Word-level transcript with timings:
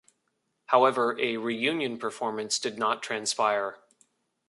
However, 0.65 1.15
a 1.21 1.37
reunion 1.37 1.99
performance 1.99 2.57
did 2.57 2.79
not 2.79 3.03
transpire. 3.03 3.77